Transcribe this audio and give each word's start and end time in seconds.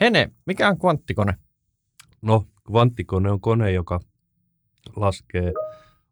Hene, 0.00 0.30
mikä 0.46 0.68
on 0.68 0.78
kvanttikone? 0.78 1.34
No, 2.22 2.46
kvanttikone 2.66 3.30
on 3.30 3.40
kone, 3.40 3.72
joka 3.72 4.00
laskee 4.96 5.52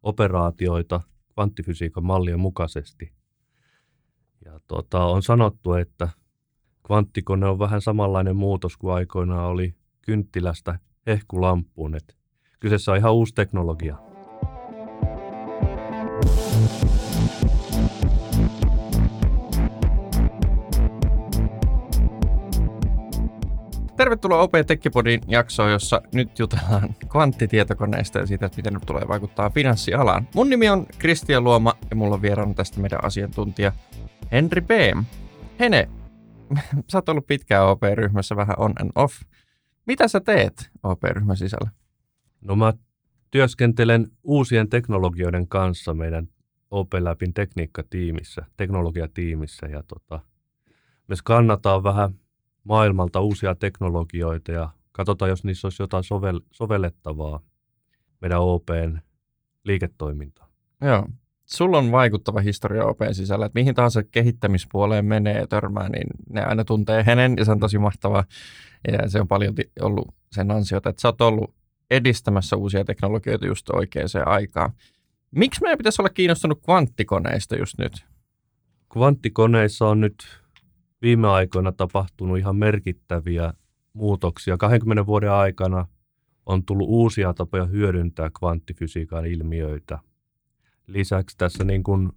operaatioita 0.03 1.01
kvanttifysiikan 1.33 2.05
mallien 2.05 2.39
mukaisesti. 2.39 3.13
Ja 4.45 4.59
tota, 4.67 5.05
on 5.05 5.23
sanottu, 5.23 5.73
että 5.73 6.09
kvanttikone 6.85 7.47
on 7.47 7.59
vähän 7.59 7.81
samanlainen 7.81 8.35
muutos 8.35 8.77
kuin 8.77 8.93
aikoinaan 8.93 9.49
oli 9.49 9.75
kynttilästä 10.01 10.79
hehkulampuun. 11.07 11.95
Et 11.95 12.17
kyseessä 12.59 12.91
on 12.91 12.97
ihan 12.97 13.13
uusi 13.13 13.33
teknologia. 13.35 13.97
Tervetuloa 24.07 24.41
OP 24.41 24.51
Tekkipodin 24.67 25.21
jaksoon, 25.27 25.71
jossa 25.71 26.01
nyt 26.13 26.39
jutellaan 26.39 26.95
kvanttitietokoneista 27.11 28.19
ja 28.19 28.25
siitä, 28.25 28.45
että 28.45 28.55
miten 28.57 28.73
ne 28.73 28.79
tulee 28.85 29.07
vaikuttaa 29.07 29.49
finanssialaan. 29.49 30.27
Mun 30.35 30.49
nimi 30.49 30.69
on 30.69 30.85
Kristian 30.97 31.43
Luoma 31.43 31.73
ja 31.89 31.95
mulla 31.95 32.15
on 32.15 32.21
vieraana 32.21 32.53
tästä 32.53 32.79
meidän 32.79 33.03
asiantuntija 33.03 33.71
Henri 34.31 34.61
B. 34.61 34.69
Hene, 35.59 35.89
sä 36.89 36.97
oot 36.97 37.09
ollut 37.09 37.27
pitkään 37.27 37.67
OP-ryhmässä 37.67 38.35
vähän 38.35 38.55
on 38.59 38.73
and 38.81 38.91
off. 38.95 39.21
Mitä 39.85 40.07
sä 40.07 40.19
teet 40.19 40.69
OP-ryhmän 40.83 41.37
sisällä? 41.37 41.69
No 42.41 42.55
mä 42.55 42.73
työskentelen 43.31 44.07
uusien 44.23 44.69
teknologioiden 44.69 45.47
kanssa 45.47 45.93
meidän 45.93 46.27
OP 46.71 46.93
Labin 46.99 47.33
tekniikkatiimissä, 47.33 48.45
teknologiatiimissä 48.57 49.67
ja 49.67 49.83
tota, 49.83 50.19
me 51.07 51.15
skannataan 51.15 51.83
vähän 51.83 52.13
maailmalta 52.67 53.21
uusia 53.21 53.55
teknologioita 53.55 54.51
ja 54.51 54.69
katsotaan, 54.91 55.29
jos 55.29 55.43
niissä 55.43 55.67
olisi 55.67 55.83
jotain 55.83 56.03
sovel- 56.03 56.45
sovellettavaa 56.51 57.39
meidän 58.21 58.41
OPn 58.41 58.97
liiketoimintaan. 59.63 60.49
Joo. 60.81 61.07
Sulla 61.45 61.77
on 61.77 61.91
vaikuttava 61.91 62.39
historia 62.39 62.85
OPn 62.85 63.13
sisällä, 63.13 63.45
että 63.45 63.59
mihin 63.59 63.75
tahansa 63.75 64.03
kehittämispuoleen 64.03 65.05
menee 65.05 65.37
ja 65.37 65.47
törmää, 65.47 65.89
niin 65.89 66.07
ne 66.29 66.43
aina 66.43 66.63
tuntee 66.63 67.03
hänen 67.03 67.33
ja 67.37 67.45
se 67.45 67.51
on 67.51 67.59
tosi 67.59 67.77
mahtavaa. 67.77 68.23
Ja 68.91 69.09
se 69.09 69.21
on 69.21 69.27
paljon 69.27 69.53
ollut 69.81 70.15
sen 70.31 70.51
ansiota, 70.51 70.89
että 70.89 71.01
sä 71.01 71.07
oot 71.07 71.21
ollut 71.21 71.53
edistämässä 71.91 72.55
uusia 72.55 72.85
teknologioita 72.85 73.47
just 73.47 73.69
oikeaan 73.69 74.09
aikaan. 74.25 74.71
Miksi 75.31 75.61
meidän 75.61 75.77
pitäisi 75.77 76.01
olla 76.01 76.09
kiinnostunut 76.09 76.61
kvanttikoneista 76.65 77.57
just 77.57 77.77
nyt? 77.77 78.05
Kvanttikoneissa 78.93 79.87
on 79.87 80.01
nyt 80.01 80.15
viime 81.01 81.27
aikoina 81.27 81.71
tapahtunut 81.71 82.37
ihan 82.37 82.55
merkittäviä 82.55 83.53
muutoksia. 83.93 84.57
20 84.57 85.05
vuoden 85.05 85.31
aikana 85.31 85.85
on 86.45 86.65
tullut 86.65 86.89
uusia 86.89 87.33
tapoja 87.33 87.65
hyödyntää 87.65 88.29
kvanttifysiikan 88.39 89.25
ilmiöitä. 89.25 89.99
Lisäksi 90.87 91.37
tässä 91.37 91.63
niin 91.63 91.83
kuin 91.83 92.09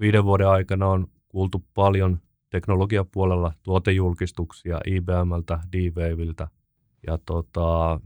viiden 0.00 0.24
vuoden 0.24 0.48
aikana 0.48 0.86
on 0.86 1.06
kuultu 1.28 1.64
paljon 1.74 2.20
teknologiapuolella 2.50 3.52
tuotejulkistuksia 3.62 4.80
IBMltä, 4.86 5.58
D-Waveltä. 5.72 6.48
Ja 7.06 7.18
tota, 7.26 8.00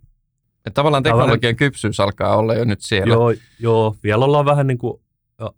ja 0.65 0.71
tavallaan 0.71 1.03
teknologian 1.03 1.57
kypsyys 1.57 2.01
alkaa 2.01 2.37
olla 2.37 2.55
jo 2.55 2.65
nyt 2.65 2.81
siellä. 2.81 3.15
Joo, 3.15 3.35
joo 3.61 3.97
vielä 4.03 4.25
ollaan 4.25 4.45
vähän 4.45 4.67
niin 4.67 4.79
kuin 4.79 5.01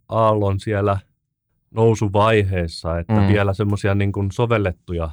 aallon 0.09 0.61
siellä 0.61 0.99
nousuvaiheessa, 1.77 2.99
että 2.99 3.21
mm. 3.21 3.29
vielä 3.29 3.55
semmoisia 3.55 3.95
niin 3.95 4.13
kuin 4.13 4.33
sovellettuja 4.33 5.11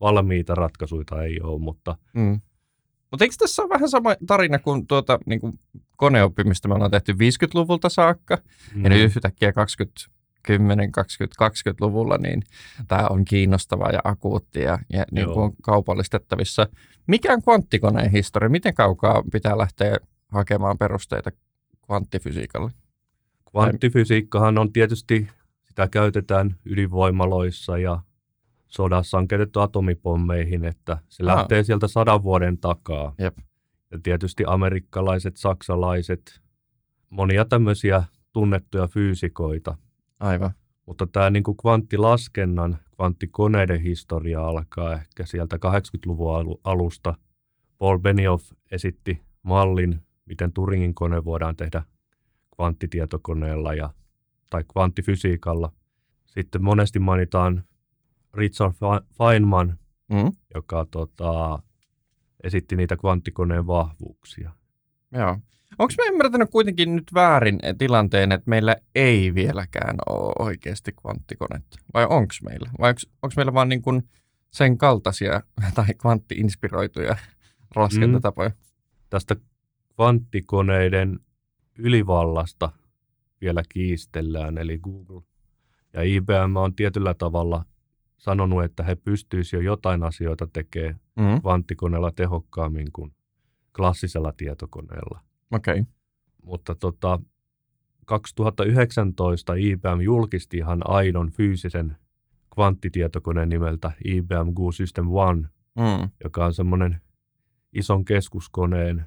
valmiita 0.00 0.54
ratkaisuja 0.54 1.22
ei 1.24 1.40
ole, 1.40 1.60
mutta... 1.60 1.96
Mm. 2.14 2.40
Mutta 3.10 3.24
eikö 3.24 3.34
tässä 3.38 3.62
ole 3.62 3.70
vähän 3.70 3.88
sama 3.88 4.10
tarina 4.26 4.58
kuin, 4.58 4.86
tuota, 4.86 5.18
niin 5.26 5.40
kuin 5.40 5.52
koneoppimista 5.96 6.68
me 6.68 6.74
ollaan 6.74 6.90
tehty 6.90 7.12
50-luvulta 7.12 7.88
saakka, 7.88 8.38
mm. 8.74 8.84
ja 8.84 8.90
nyt 8.90 9.16
yhtäkkiä 9.16 9.52
2010 9.52 10.90
2020-luvulla, 11.42 12.18
niin 12.18 12.42
tämä 12.88 13.06
on 13.10 13.24
kiinnostavaa 13.24 13.90
ja 13.90 14.00
akuutti 14.04 14.60
ja, 14.60 14.78
ja 14.92 15.04
niin 15.10 15.26
kuin 15.26 15.38
on 15.38 15.52
kaupallistettavissa. 15.62 16.66
Mikä 17.06 17.32
on 17.32 17.42
kvanttikoneen 17.42 18.10
historia? 18.10 18.48
Miten 18.48 18.74
kaukaa 18.74 19.22
pitää 19.32 19.58
lähteä 19.58 19.96
hakemaan 20.28 20.78
perusteita 20.78 21.30
kvanttifysiikalle? 21.86 22.70
Kvanttifysiikkahan 23.50 24.58
on 24.58 24.72
tietysti 24.72 25.28
sitä 25.74 25.88
käytetään 25.88 26.56
ydinvoimaloissa 26.64 27.78
ja 27.78 28.00
sodassa 28.66 29.18
on 29.18 29.28
käytetty 29.28 29.60
atomipommeihin, 29.60 30.64
että 30.64 30.98
se 31.08 31.24
Aha. 31.24 31.36
lähtee 31.36 31.62
sieltä 31.62 31.88
sadan 31.88 32.22
vuoden 32.22 32.58
takaa. 32.58 33.14
Jep. 33.18 33.38
Ja 33.90 33.98
tietysti 34.02 34.44
amerikkalaiset, 34.46 35.36
saksalaiset, 35.36 36.40
monia 37.10 37.44
tämmöisiä 37.44 38.04
tunnettuja 38.32 38.86
fyysikoita. 38.86 39.76
Aivan. 40.20 40.50
Mutta 40.86 41.06
tämä 41.06 41.30
niin 41.30 41.42
kuin 41.42 41.56
kvanttilaskennan, 41.56 42.78
kvanttikoneiden 42.96 43.80
historia 43.80 44.46
alkaa 44.46 44.92
ehkä 44.92 45.26
sieltä 45.26 45.56
80-luvun 45.56 46.60
alusta. 46.64 47.14
Paul 47.78 47.98
Benioff 47.98 48.52
esitti 48.70 49.22
mallin, 49.42 50.00
miten 50.26 50.52
Turingin 50.52 50.94
kone 50.94 51.24
voidaan 51.24 51.56
tehdä 51.56 51.82
kvanttitietokoneella 52.56 53.74
ja 53.74 53.90
tai 54.54 54.64
kvanttifysiikalla. 54.72 55.72
Sitten 56.26 56.64
monesti 56.64 56.98
mainitaan 56.98 57.64
Richard 58.34 58.72
Feynman, 59.18 59.78
mm. 60.12 60.32
joka 60.54 60.86
tota, 60.90 61.62
esitti 62.44 62.76
niitä 62.76 62.96
kvanttikoneen 62.96 63.66
vahvuuksia. 63.66 64.50
Joo. 65.12 65.38
Onko 65.78 65.94
me 65.98 66.06
ymmärtänyt 66.06 66.50
kuitenkin 66.50 66.96
nyt 66.96 67.04
väärin 67.14 67.58
tilanteen, 67.78 68.32
että 68.32 68.50
meillä 68.50 68.76
ei 68.94 69.34
vieläkään 69.34 69.96
ole 70.08 70.32
oikeasti 70.38 70.92
kvanttikonetta? 70.92 71.78
Vai 71.94 72.04
onko 72.04 72.34
meillä? 72.44 72.70
Vai 72.80 72.94
onko 73.22 73.34
meillä 73.36 73.54
vaan 73.54 73.68
niin 73.68 73.82
kuin 73.82 74.08
sen 74.50 74.78
kaltaisia 74.78 75.42
tai 75.74 75.86
kvanttiinspiroituja 75.98 77.16
laskentatapoja? 77.76 78.48
Mm. 78.48 78.56
Tästä 79.10 79.36
kvanttikoneiden 79.94 81.18
ylivallasta– 81.78 82.72
vielä 83.44 83.62
kiistellään, 83.68 84.58
eli 84.58 84.78
Google 84.78 85.22
ja 85.92 86.02
IBM 86.02 86.56
on 86.56 86.74
tietyllä 86.74 87.14
tavalla 87.14 87.64
sanonut, 88.18 88.64
että 88.64 88.82
he 88.82 88.94
pystyisivät 88.94 89.64
jo 89.64 89.70
jotain 89.70 90.02
asioita 90.02 90.48
tekemään 90.52 91.00
mm-hmm. 91.16 91.40
kvanttikoneella 91.40 92.10
tehokkaammin 92.10 92.92
kuin 92.92 93.12
klassisella 93.76 94.32
tietokoneella. 94.36 95.20
Okei. 95.50 95.80
Okay. 95.80 95.84
Mutta 96.42 96.74
tota, 96.74 97.20
2019 98.04 99.54
IBM 99.54 100.00
julkisti 100.00 100.56
ihan 100.56 100.80
aidon 100.84 101.30
fyysisen 101.30 101.96
kvanttitietokoneen 102.54 103.48
nimeltä 103.48 103.92
IBM 104.04 104.54
Go 104.54 104.72
System 104.72 105.06
One, 105.10 105.48
mm. 105.74 106.10
joka 106.24 106.44
on 106.44 106.54
semmoinen 106.54 107.00
ison 107.72 108.04
keskuskoneen 108.04 109.04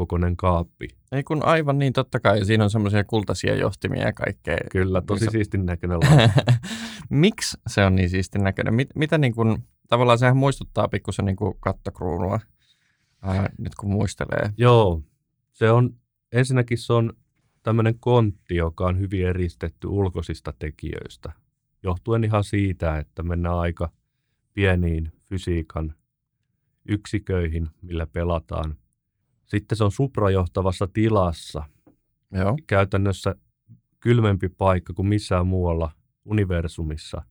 kokoinen 0.00 0.36
kaappi. 0.36 0.88
Ei 1.12 1.22
kun 1.22 1.44
aivan 1.44 1.78
niin, 1.78 1.92
totta 1.92 2.20
kai. 2.20 2.44
Siinä 2.44 2.64
on 2.64 2.70
semmoisia 2.70 3.04
kultaisia 3.04 3.54
johtimia 3.54 4.02
ja 4.02 4.12
kaikkea. 4.12 4.58
Kyllä, 4.70 5.00
tosi 5.00 5.20
missä... 5.24 5.30
siistin 5.30 5.66
näköinen 5.66 5.98
Miksi 7.10 7.58
se 7.66 7.84
on 7.84 7.96
niin 7.96 8.10
siistin 8.10 8.44
näköinen? 8.44 8.74
Mit, 8.74 8.88
mitä 8.94 9.18
niin 9.18 9.34
kuin, 9.34 9.64
tavallaan 9.88 10.18
sehän 10.18 10.36
muistuttaa 10.36 10.88
pikkusen 10.88 11.24
niin 11.24 11.36
kuin 11.36 11.54
kattokruunua, 11.60 12.40
ää, 13.22 13.50
nyt 13.58 13.74
kun 13.74 13.90
muistelee. 13.90 14.52
Joo, 14.56 15.02
se 15.52 15.70
on, 15.70 15.94
ensinnäkin 16.32 16.78
se 16.78 16.92
on 16.92 17.12
tämmöinen 17.62 17.98
kontti, 17.98 18.56
joka 18.56 18.86
on 18.86 18.98
hyvin 18.98 19.26
eristetty 19.26 19.86
ulkoisista 19.86 20.52
tekijöistä. 20.58 21.32
Johtuen 21.82 22.24
ihan 22.24 22.44
siitä, 22.44 22.98
että 22.98 23.22
mennään 23.22 23.58
aika 23.58 23.90
pieniin 24.54 25.12
fysiikan 25.28 25.94
yksiköihin, 26.88 27.68
millä 27.82 28.06
pelataan– 28.06 28.76
sitten 29.50 29.78
se 29.78 29.84
on 29.84 29.92
suprajohtavassa 29.92 30.88
tilassa. 30.92 31.64
Joo. 32.32 32.56
Käytännössä 32.66 33.34
kylmempi 34.00 34.48
paikka 34.48 34.92
kuin 34.92 35.08
missään 35.08 35.46
muualla 35.46 35.90
universumissa. 36.24 37.22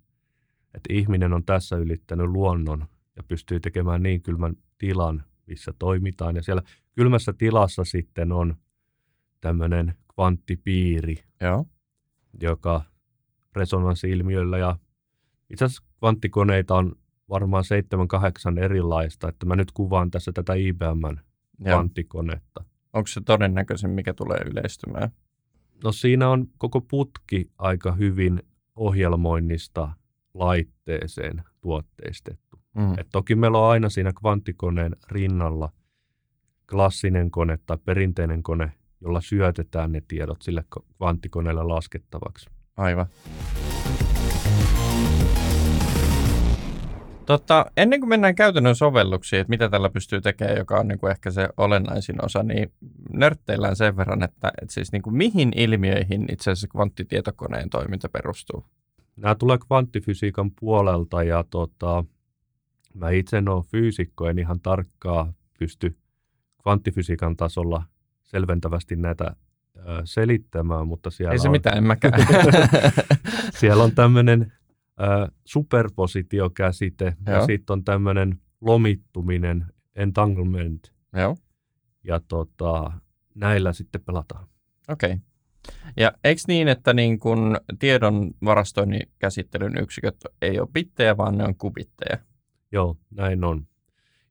Että 0.74 0.94
ihminen 0.94 1.34
on 1.34 1.46
tässä 1.46 1.76
ylittänyt 1.76 2.28
luonnon 2.28 2.88
ja 3.16 3.24
pystyy 3.24 3.60
tekemään 3.60 4.04
niin 4.04 4.22
kylmän 4.22 4.56
tilan, 4.78 5.24
missä 5.48 5.74
toimitaan. 5.80 6.36
Ja 6.36 6.44
siellä 6.44 6.62
kylmässä 6.96 7.34
tilassa 7.34 7.84
sitten 7.84 8.32
on 8.32 8.56
tämmöinen 9.42 9.96
kvanttipiiri, 10.16 11.24
Joo. 11.42 11.66
joka 12.42 12.82
resonanssi-ilmiöllä 13.56 14.58
ja 14.58 14.78
itse 15.50 15.66
asiassa 15.66 15.84
kvanttikoneita 16.00 16.76
on 16.76 16.96
varmaan 17.30 17.64
seitsemän, 17.64 18.08
kahdeksan 18.08 18.58
erilaista, 18.58 19.30
että 19.30 19.46
mä 19.46 19.56
nyt 19.56 19.72
kuvaan 19.72 20.12
tässä 20.12 20.32
tätä 20.32 20.54
IBMn 20.54 21.29
kvanttikonetta. 21.64 22.64
Onko 22.94 23.08
se 23.08 23.22
todennäköisen, 23.22 23.90
mikä 23.90 24.14
tulee 24.14 24.40
yleistymään? 24.46 25.12
No 25.84 25.92
siinä 25.92 26.30
on 26.30 26.48
koko 26.58 26.82
putki 26.82 27.52
aika 27.58 27.92
hyvin 27.92 28.44
ohjelmoinnista 28.76 29.94
laitteeseen 30.34 31.44
tuotteistettu. 31.62 32.60
Mm. 32.76 33.00
Et 33.00 33.08
toki 33.12 33.36
meillä 33.36 33.58
on 33.58 33.72
aina 33.72 33.90
siinä 33.90 34.14
kvanttikoneen 34.20 34.96
rinnalla 35.12 35.70
klassinen 36.70 37.32
kone 37.32 37.60
tai 37.66 37.78
perinteinen 37.86 38.44
kone, 38.44 38.72
jolla 39.02 39.22
syötetään 39.22 39.92
ne 39.92 40.02
tiedot 40.08 40.42
sille 40.42 40.64
kvanttikoneelle 40.98 41.64
laskettavaksi. 41.64 42.50
Aivan. 42.78 43.06
Tota, 47.30 47.66
ennen 47.78 48.00
kuin 48.00 48.10
mennään 48.10 48.36
käytännön 48.36 48.76
sovelluksiin, 48.76 49.40
että 49.40 49.50
mitä 49.50 49.70
tällä 49.70 49.90
pystyy 49.90 50.22
tekemään, 50.22 50.58
joka 50.58 50.80
on 50.80 50.88
niin 50.88 51.00
kuin 51.00 51.12
ehkä 51.12 51.32
se 51.32 51.50
olennaisin 51.58 52.26
osa, 52.26 52.44
niin 52.44 52.72
nörtteillään 53.14 53.76
sen 53.76 53.98
verran, 53.98 54.24
että, 54.24 54.52
että 54.62 54.74
siis 54.74 54.92
niin 54.92 55.02
kuin 55.02 55.16
mihin 55.16 55.52
ilmiöihin 55.56 56.26
itse 56.32 56.52
asiassa 56.52 56.68
kvanttitietokoneen 56.68 57.70
toiminta 57.70 58.10
perustuu? 58.10 58.66
Nämä 59.16 59.36
tulee 59.36 59.58
kvanttifysiikan 59.58 60.52
puolelta 60.60 61.24
ja 61.24 61.44
tota, 61.50 62.04
mä 62.94 63.10
itse 63.10 63.38
en 63.38 63.50
ole 63.50 63.64
fyysikko, 63.64 64.30
en 64.30 64.40
ihan 64.40 64.60
tarkkaa 64.60 65.34
pysty 65.60 65.98
kvanttifysiikan 66.62 67.38
tasolla 67.38 67.84
selventävästi 68.24 68.96
näitä 68.96 69.36
selittämään, 70.04 70.88
mutta 70.88 71.10
siellä 71.10 71.32
Ei 71.32 71.40
se 71.40 71.48
on, 71.48 71.52
mitään, 71.52 71.78
en 71.78 71.84
mäkään. 71.84 72.14
siellä 73.60 73.84
on 73.84 73.92
tämmöinen 73.92 74.54
superpositiokäsite 75.46 77.16
ja 77.26 77.34
Joo. 77.34 77.46
sitten 77.46 77.74
on 77.74 77.84
tämmöinen 77.84 78.40
lomittuminen, 78.62 79.66
entanglement 79.96 80.94
Joo, 81.14 81.38
ja 82.04 82.20
tota, 82.28 82.92
näillä 83.36 83.74
sitten 83.74 84.02
pelataan. 84.02 84.48
okei. 84.90 85.12
Okay. 85.12 85.20
Ja 85.98 86.12
eikö 86.24 86.42
niin, 86.48 86.68
että 86.68 86.94
niin 86.94 87.20
kun 87.20 87.58
tiedon 87.80 88.32
varastoinnin 88.46 89.02
käsittelyn 89.20 89.78
yksiköt 89.78 90.16
ei 90.42 90.60
ole 90.60 90.68
bittejä, 90.74 91.18
vaan 91.18 91.38
ne 91.38 91.44
on 91.44 91.56
kubitteja? 91.56 92.18
Joo, 92.72 92.98
näin 93.12 93.44
on. 93.44 93.68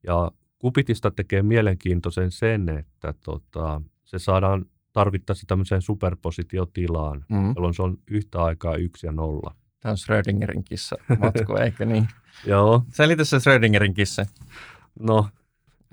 Ja 0.06 0.30
Kupitista 0.58 1.10
tekee 1.10 1.42
mielenkiintoisen 1.42 2.30
sen, 2.30 2.68
että 2.68 3.14
tota, 3.24 3.82
se 4.04 4.18
saadaan 4.18 4.64
tarvittaessa 4.92 5.44
tämmöiseen 5.46 5.82
superpositiotilaan, 5.82 7.24
Mm. 7.28 7.52
jolloin 7.56 7.74
se 7.74 7.82
on 7.82 7.98
yhtä 8.10 8.42
aikaa 8.42 8.76
yksi 8.76 9.06
ja 9.06 9.12
nolla. 9.12 9.54
Tämä 9.80 9.90
on 9.90 9.98
Schrödingerin 9.98 10.64
kissa 10.64 10.96
matku, 11.18 11.56
eikö 11.64 11.84
niin? 11.84 12.08
Joo, 12.46 12.82
Selitä 12.88 13.24
se 13.24 13.40
Schrödingerin 13.40 13.94
kissa. 13.94 14.26
no. 15.00 15.28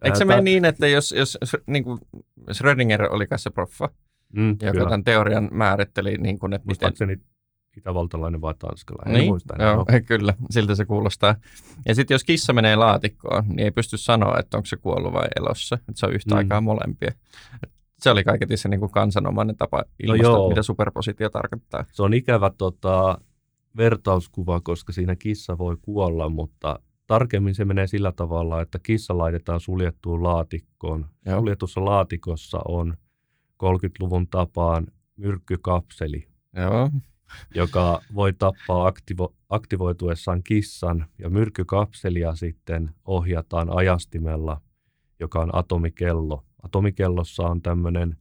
Eikö 0.04 0.18
se 0.18 0.26
mene 0.26 0.42
niin, 0.42 0.66
että 0.66 0.88
jos, 0.88 1.12
jos 1.18 1.38
niin 1.68 1.84
kuin 1.84 2.00
Schrödinger 2.54 3.04
oli 3.14 3.28
kai 3.28 3.40
se 3.40 3.50
proffa, 3.50 3.90
Mm, 4.34 4.50
joka 4.50 4.72
kyllä. 4.72 4.84
tämän 4.84 5.04
teorian 5.04 5.50
määritteli, 5.52 6.18
niin 6.18 6.40
kuin, 6.40 6.54
että 6.54 6.68
miten... 6.68 7.22
Itävaltalainen 7.78 8.42
vai 8.42 8.54
tanskalainen, 8.60 9.16
en 9.16 9.20
Niin, 9.22 9.32
muista 9.32 9.64
joo, 9.64 9.76
No. 9.76 9.86
kyllä, 10.08 10.34
siltä 10.50 10.76
se 10.76 10.86
kuulostaa. 10.86 11.36
Ja 11.86 11.96
sitten 11.96 12.16
jos 12.16 12.24
kissa 12.24 12.54
menee 12.54 12.76
laatikkoon, 12.76 13.44
niin 13.48 13.60
ei 13.60 13.72
pysty 13.72 13.98
sanoa, 13.98 14.40
että 14.40 14.58
onko 14.58 14.66
se 14.66 14.78
kuollut 14.78 15.14
vai 15.14 15.28
elossa. 15.36 15.76
Että 15.76 15.92
se 15.96 16.06
on 16.06 16.14
yhtä 16.14 16.36
Mm. 16.36 16.38
aikaa 16.38 16.62
molempia. 16.62 17.12
Se 18.00 18.10
oli 18.10 18.24
kaiketi 18.24 18.58
se 18.58 18.70
niin 18.70 18.80
kuin 18.80 18.92
kansanomainen 18.92 19.58
tapa 19.58 19.84
ilmaista, 20.04 20.28
joo. 20.28 20.50
mitä 20.50 20.62
superpositio 20.64 21.30
tarkoittaa. 21.30 21.86
Se 21.92 22.04
on 22.04 22.14
ikävä 22.14 22.52
tota, 22.58 23.18
vertauskuva, 23.77 24.62
koska 24.62 24.94
siinä 24.94 25.16
kissa 25.16 25.57
voi 25.57 25.77
kuolla, 25.81 26.30
mutta 26.30 26.80
tarkemmin 27.07 27.56
se 27.56 27.66
menee 27.66 27.88
sillä 27.88 28.12
tavalla, 28.12 28.62
että 28.62 28.80
kissa 28.80 29.18
laitetaan 29.18 29.60
suljettuun 29.60 30.24
laatikkoon. 30.24 31.06
Joo. 31.25 31.39
Suljetussa 31.39 31.86
laatikossa 31.86 32.60
on 32.68 32.98
30-luvun 33.63 34.27
tapaan 34.27 34.88
myrkkykapseli, 35.16 36.27
Joo, 36.54 36.89
joka 37.56 38.01
voi 38.16 38.33
tappaa 38.33 38.92
aktivo- 38.92 39.36
aktivoituessaan 39.50 40.44
kissan, 40.44 41.06
ja 41.19 41.30
myrkkykapselia 41.30 42.36
sitten 42.36 42.92
ohjataan 43.06 43.77
ajastimella, 43.77 44.62
joka 45.19 45.42
on 45.42 45.56
atomikello. 45.56 46.44
Atomikellossa 46.63 47.44
on 47.44 47.62
tämmöinen 47.62 48.18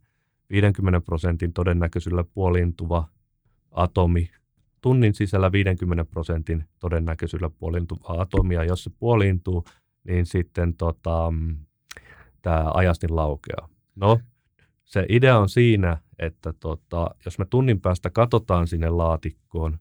50 0.50 1.00
prosentin 1.00 1.52
todennäköisyydellä 1.52 2.24
puoliintuva 2.34 3.08
atomi, 3.70 4.30
tunnin 4.84 5.14
sisällä 5.14 5.52
50 5.52 6.04
prosentin 6.04 6.64
todennäköisyydellä 6.80 7.50
puoliintuva 7.58 8.20
atomi, 8.22 8.54
ja 8.54 8.64
jos 8.64 8.84
se 8.84 8.90
puoliintuu, 8.98 9.64
niin 10.04 10.26
sitten 10.26 10.74
tota, 10.76 11.32
tämä 12.42 12.70
ajastin 12.74 13.16
laukeaa. 13.16 13.68
No, 13.96 14.20
se 14.84 15.06
idea 15.08 15.38
on 15.38 15.48
siinä, 15.48 15.98
että 16.18 16.52
tota, 16.52 17.10
jos 17.24 17.38
me 17.38 17.44
tunnin 17.44 17.80
päästä 17.80 18.10
katsotaan 18.10 18.66
sinne 18.66 18.88
laatikkoon, 18.90 19.78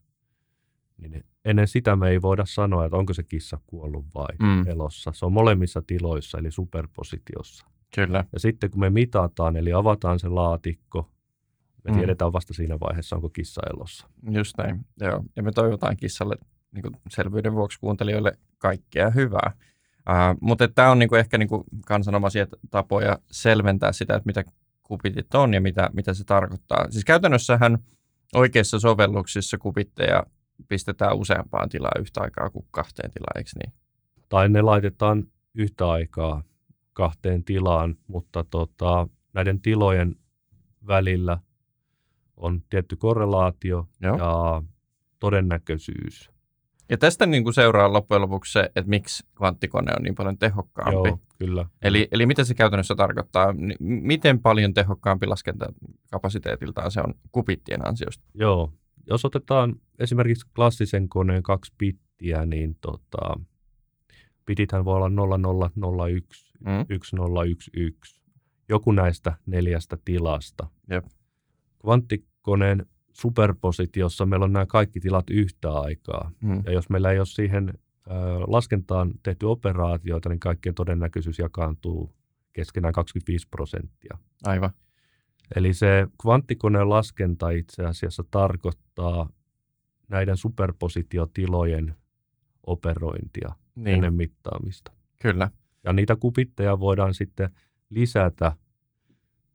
niin 0.98 1.24
ennen 1.46 1.68
sitä 1.68 1.96
me 1.96 2.10
ei 2.10 2.22
voida 2.22 2.46
sanoa, 2.46 2.86
että 2.86 2.98
onko 2.98 3.14
se 3.14 3.24
kissa 3.24 3.58
kuollut 3.68 4.06
vai 4.16 4.36
Mm. 4.40 4.68
elossa. 4.68 5.12
Se 5.16 5.26
on 5.26 5.34
molemmissa 5.34 5.82
tiloissa, 5.88 6.38
eli 6.38 6.52
superpositiossa. 6.52 7.66
kyllä. 7.96 8.26
Ja 8.34 8.40
sitten 8.40 8.72
kun 8.72 8.80
me 8.80 8.90
mitataan, 8.90 9.56
eli 9.56 9.74
avataan 9.74 10.20
se 10.20 10.28
laatikko, 10.28 11.10
me 11.84 11.92
Mm. 11.92 11.98
tiedetään 11.98 12.34
vasta 12.34 12.54
siinä 12.54 12.80
vaiheessa, 12.80 13.16
onko 13.16 13.30
kissa 13.30 13.62
elossa. 13.76 14.08
Just 14.32 14.58
näin, 14.58 14.86
joo. 15.02 15.24
Ja 15.36 15.44
me 15.44 15.52
toivotaan 15.52 15.98
kissalle 15.98 16.36
niin 16.72 16.82
kuin 16.82 16.96
selvyyden 17.10 17.54
vuoksi 17.54 17.80
kuuntelijoille 17.80 18.38
kaikkea 18.58 19.10
hyvää. 19.10 19.52
Uh, 20.10 20.38
mutta 20.42 20.68
tämä 20.68 20.92
on 20.92 21.00
niinku 21.00 21.16
ehkä 21.16 21.38
niinku 21.38 21.64
kansanomaisia 21.88 22.48
tapoja 22.72 23.20
selventää 23.32 23.92
sitä, 23.92 24.16
että 24.16 24.28
mitä 24.28 24.44
kubitit 24.84 25.36
on 25.36 25.54
ja 25.54 25.62
mitä, 25.62 25.90
mitä 25.94 26.14
se 26.14 26.24
tarkoittaa. 26.24 26.92
Siis 26.92 27.06
käytännössähän 27.06 27.78
oikeissa 28.36 28.80
sovelluksissa 28.80 29.58
kubitteja 29.58 30.24
pistetään 30.68 31.18
useampaan 31.18 31.70
tilaan 31.70 32.02
yhtä 32.02 32.22
aikaa 32.22 32.50
kuin 32.50 32.66
kahteen 32.72 33.12
tilaan, 33.12 33.38
eikö 33.38 33.50
niin? 33.64 33.74
Tai 34.30 34.50
ne 34.50 34.62
laitetaan 34.62 35.24
yhtä 35.54 35.90
aikaa 35.90 36.44
kahteen 36.94 37.44
tilaan, 37.44 37.96
mutta 38.08 38.44
tota, 38.44 39.08
näiden 39.34 39.62
tilojen 39.62 40.16
välillä 40.88 41.38
on 42.38 42.62
tietty 42.70 42.96
korrelaatio 42.96 43.88
Joo. 44.02 44.18
ja 44.18 44.64
todennäköisyys. 45.20 46.32
Ja 46.90 46.98
tästä 46.98 47.26
niin 47.26 47.44
kuin 47.44 47.54
seuraa 47.54 47.94
loppujen 47.94 48.22
lopuksi 48.22 48.52
se, 48.52 48.64
että 48.76 48.90
miksi 48.90 49.24
kvanttikone 49.38 49.92
on 49.98 50.04
niin 50.04 50.16
paljon 50.16 50.38
tehokkaampi. 50.38 51.10
Joo, 51.10 51.20
kyllä. 51.40 51.66
Eli, 51.82 52.08
eli 52.12 52.26
mitä 52.26 52.44
se 52.44 52.54
käytännössä 52.54 52.96
tarkoittaa? 52.96 53.56
Miten 53.80 54.40
paljon 54.40 54.74
tehokkaampi 54.74 55.26
laskentakapasiteetiltaan 55.28 56.92
se 56.92 57.02
on 57.02 57.14
kubittien 57.32 57.88
ansiosta? 57.88 58.24
Joo. 58.34 58.74
Jos 59.10 59.26
otetaan 59.26 59.76
esimerkiksi 60.00 60.48
klassisen 60.56 61.10
koneen 61.10 61.44
kaksi 61.44 61.74
bittiä, 61.78 62.46
niin 62.46 62.76
tota, 62.82 63.40
bitithän 64.46 64.86
voi 64.86 64.96
olla 64.96 65.38
0001, 65.98 66.54
Mm. 66.66 66.86
1011, 66.88 68.22
joku 68.70 68.92
näistä 68.92 69.34
neljästä 69.46 69.98
tilasta. 70.06 70.68
Jep. 70.90 71.06
Kvanttikoneen 71.84 72.86
superpositiossa 73.14 74.26
meillä 74.26 74.44
on 74.44 74.54
nämä 74.54 74.66
kaikki 74.66 75.00
tilat 75.00 75.30
yhtä 75.30 75.72
aikaa. 75.72 76.32
Mm. 76.42 76.62
Ja 76.66 76.72
jos 76.72 76.90
meillä 76.90 77.12
ei 77.12 77.20
ole 77.20 77.26
siihen 77.26 77.70
ö, 77.70 78.12
laskentaan 78.48 79.12
tehty 79.24 79.46
operaatioita, 79.46 80.30
niin 80.30 80.40
kaikkien 80.40 80.76
todennäköisyys 80.76 81.40
jakaantuu 81.40 82.16
keskenään 82.54 82.94
25 82.94 83.48
prosenttia. 83.48 84.18
Aivan. 84.44 84.72
Eli 85.56 85.74
se 85.74 86.08
kvanttikoneen 86.22 86.90
laskenta 86.90 87.50
itse 87.50 87.86
asiassa 87.86 88.24
tarkoittaa 88.32 89.30
näiden 90.08 90.38
superpositiotilojen 90.38 91.96
operointia 92.68 93.50
Niin, 93.76 93.88
ennen 93.88 94.14
mittaamista. 94.14 94.92
kyllä. 95.22 95.52
Ja 95.84 95.94
niitä 95.94 96.16
kupitteja 96.16 96.80
voidaan 96.80 97.14
sitten 97.14 97.50
lisätä 97.90 98.52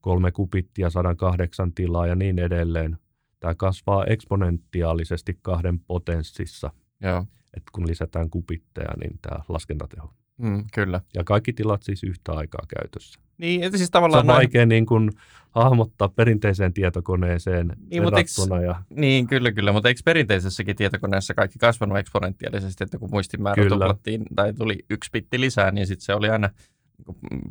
kolme 0.01 0.33
kupittia, 0.33 0.91
108 0.91 1.73
tilaa 1.73 2.07
ja 2.07 2.15
niin 2.15 2.39
edelleen. 2.39 2.99
Tämä 3.41 3.55
kasvaa 3.55 4.05
eksponentiaalisesti 4.05 5.39
kahden 5.43 5.79
potenssissa, 5.81 6.71
Joo. 7.03 7.19
että 7.57 7.71
kun 7.73 7.87
lisätään 7.89 8.31
kupitteja, 8.31 8.91
niin 9.01 9.19
tämä 9.23 9.45
laskentateho. 9.49 10.13
Mm, 10.39 10.65
kyllä. 10.75 11.01
Ja 11.15 11.25
kaikki 11.25 11.53
tilat 11.53 11.83
siis 11.83 12.05
yhtä 12.05 12.33
aikaa 12.33 12.67
käytössä. 12.79 13.21
Niin, 13.39 13.63
että 13.63 13.77
siis 13.79 13.87
Se 13.87 13.93
tavallaan... 13.93 14.21
on 14.21 14.27
noin- 14.27 14.37
vaikea 14.37 14.67
niin 14.67 14.87
kuin 14.87 15.11
hahmottaa 15.51 16.09
perinteiseen 16.09 16.73
tietokoneeseen 16.73 17.73
Niin, 17.91 18.03
verrattuna. 18.05 18.61
Ja, 18.61 18.83
Niin, 18.91 19.27
kyllä, 19.27 19.53
kyllä. 19.53 19.73
Mutta 19.73 19.89
eikö 19.89 20.01
perinteisessäkin 20.05 20.77
tietokoneessa 20.77 21.35
kaikki 21.35 21.59
kasvanut 21.59 21.99
eksponentiaalisesti, 21.99 22.85
että 22.85 22.99
kun 22.99 23.11
muistimäärä 23.11 23.69
tuplattiin 23.69 24.23
tai 24.37 24.53
tuli 24.53 24.79
yksi 24.91 25.11
bitti 25.13 25.41
lisää, 25.41 25.71
niin 25.71 25.87
sitten 25.87 26.05
se 26.05 26.15
oli 26.15 26.29
aina 26.29 26.51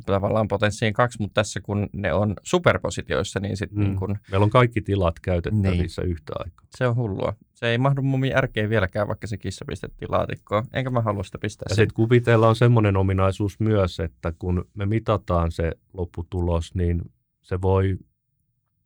tavallaan 0.06 0.48
potenssiin 0.48 0.92
kaksi, 0.92 1.18
mutta 1.20 1.34
tässä 1.34 1.60
kun 1.60 1.88
ne 1.92 2.12
on 2.12 2.34
superpositioissa, 2.42 3.40
niin 3.40 3.56
sitten 3.56 3.78
Mm. 3.78 3.84
niin 3.84 3.96
kun, 3.96 4.18
meillä 4.30 4.44
on 4.44 4.50
kaikki 4.50 4.82
tilat 4.82 5.20
käytettävissä 5.20 6.02
niin. 6.02 6.10
yhtä 6.10 6.32
aikaa. 6.38 6.66
se 6.76 6.86
on 6.86 6.96
hullua. 6.96 7.34
Se 7.54 7.66
ei 7.66 7.78
mahdu 7.78 8.02
mun 8.02 8.24
järkeen 8.24 8.70
vieläkään, 8.70 9.08
vaikka 9.08 9.26
se 9.26 9.36
kissa 9.36 9.64
pistettiin 9.64 10.10
laatikkoon. 10.10 10.64
Enkä 10.72 10.90
mä 10.90 11.00
halua 11.00 11.22
sitä 11.22 11.38
pistää 11.38 11.66
Ja 11.68 11.74
sitten 11.74 11.94
kupiteilla 11.94 12.48
on 12.48 12.56
semmoinen 12.56 12.96
ominaisuus 12.96 13.60
myös, 13.60 14.00
että 14.00 14.32
kun 14.38 14.64
me 14.74 14.86
mitataan 14.86 15.52
se 15.52 15.72
lopputulos, 15.92 16.74
niin 16.74 17.02
se 17.42 17.60
voi 17.60 17.98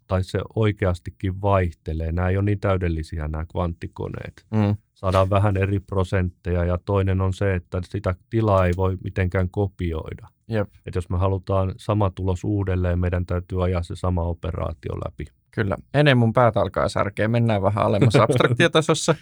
tai 0.07 0.25
se 0.25 0.40
oikeastikin 0.54 1.40
vaihtelee. 1.40 2.12
Nämä 2.12 2.28
ei 2.28 2.37
ole 2.37 2.45
niin 2.45 2.61
täydellisiä 2.61 3.28
nämä 3.28 3.47
kvanttikoneet. 3.47 4.47
Mm. 4.50 4.76
Saadaan 4.95 5.31
vähän 5.31 5.57
eri 5.57 5.81
prosentteja 5.81 6.64
ja 6.64 6.78
toinen 6.85 7.21
on 7.21 7.33
se, 7.33 7.54
että 7.54 7.81
sitä 7.85 8.14
tilaa 8.31 8.66
ei 8.66 8.73
voi 8.76 8.99
mitenkään 9.04 9.50
kopioida. 9.50 10.28
Jep. 10.53 10.69
Et 10.87 10.95
jos 10.95 11.11
me 11.11 11.19
halutaan 11.19 11.75
sama 11.77 12.11
tulos 12.11 12.45
uudelleen, 12.45 12.99
meidän 12.99 13.27
täytyy 13.27 13.65
ajaa 13.65 13.83
se 13.83 13.97
sama 13.97 14.23
operaatio 14.23 14.93
läpi. 15.05 15.25
Kyllä. 15.51 15.77
Ennen 15.95 16.19
mun 16.19 16.33
päät 16.33 16.57
alkaa 16.57 16.89
särkeä. 16.89 17.29
Mennään 17.29 17.63
vähän 17.63 17.85
alemmas 17.85 18.17
abstraktiotasossa. 18.21 19.15